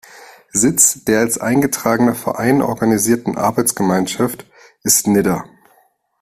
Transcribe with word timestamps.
Sitz 0.51 1.03
der 1.05 1.19
als 1.19 1.37
eingetragener 1.37 2.15
Verein 2.15 2.63
organisierten 2.63 3.37
Arbeitsgemeinschaft 3.37 4.47
ist 4.81 5.05
Nidda. 5.05 5.43